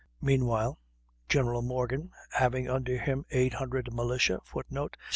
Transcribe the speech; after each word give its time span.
Meanwhile 0.19 0.79
General 1.29 1.61
Morgan, 1.61 2.09
having 2.31 2.67
under 2.67 2.97
him 2.97 3.23
eight 3.29 3.53
hundred 3.53 3.93
militia 3.93 4.39
[Footnote: 4.45 4.95
796. 4.95 4.97